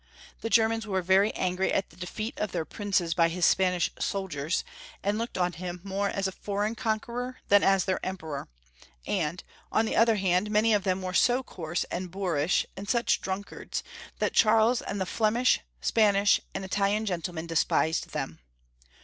[0.39, 4.63] The Germans were very angry at the defeat of their princes by his Spanish soldiers,
[5.03, 8.47] and looked on him more as a foreign conqueror than as their Emperor;
[9.05, 13.21] and, on the other hand, many of them were so coarse and boorish, and such
[13.21, 13.83] drunkards,
[14.17, 18.39] that Charles, and the Flemish, Spanish, and Italian gentlemen despised them.